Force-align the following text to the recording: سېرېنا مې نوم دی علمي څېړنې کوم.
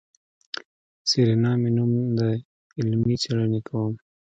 سېرېنا 1.09 1.51
مې 1.61 1.69
نوم 1.75 1.91
دی 2.17 2.33
علمي 2.77 3.15
څېړنې 3.21 3.59
کوم. 3.67 3.93